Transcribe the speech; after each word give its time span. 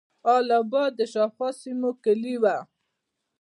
اله 0.33 0.55
آباد 0.63 0.91
د 0.99 1.01
شاوخوا 1.13 1.49
سیمو 1.61 1.91
کیلي 2.03 2.35
وه. 2.41 2.57